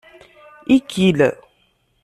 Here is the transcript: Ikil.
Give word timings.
Ikil. 0.75 1.19